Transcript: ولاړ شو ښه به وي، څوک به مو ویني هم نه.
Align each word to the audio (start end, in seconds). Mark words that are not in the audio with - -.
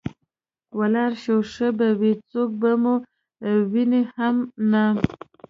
ولاړ 0.79 1.11
شو 1.23 1.35
ښه 1.53 1.67
به 1.77 1.89
وي، 1.99 2.11
څوک 2.31 2.49
به 2.61 2.71
مو 2.81 2.93
ویني 3.71 4.01
هم 4.15 4.35
نه. 4.71 4.83